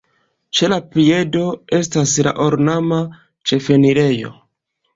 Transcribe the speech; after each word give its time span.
Ĉe 0.59 0.69
la 0.71 0.79
piedo 0.95 1.43
estas 1.81 2.15
la 2.29 2.35
ornama 2.47 3.01
ĉefenirejo. 3.51 4.37